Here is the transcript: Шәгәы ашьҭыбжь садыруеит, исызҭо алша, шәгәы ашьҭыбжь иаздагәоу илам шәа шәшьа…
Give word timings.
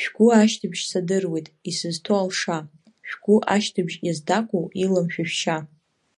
Шәгәы 0.00 0.28
ашьҭыбжь 0.40 0.82
садыруеит, 0.90 1.46
исызҭо 1.70 2.12
алша, 2.20 2.58
шәгәы 3.08 3.36
ашьҭыбжь 3.54 3.96
иаздагәоу 4.06 4.66
илам 4.82 5.06
шәа 5.12 5.24
шәшьа… 5.28 5.58